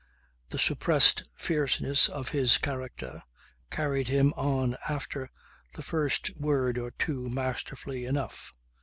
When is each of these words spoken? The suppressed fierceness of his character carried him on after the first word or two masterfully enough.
The 0.49 0.57
suppressed 0.57 1.29
fierceness 1.35 2.09
of 2.09 2.29
his 2.29 2.57
character 2.57 3.21
carried 3.69 4.07
him 4.07 4.33
on 4.33 4.75
after 4.89 5.29
the 5.75 5.83
first 5.83 6.35
word 6.39 6.79
or 6.79 6.89
two 6.89 7.29
masterfully 7.29 8.05
enough. 8.05 8.51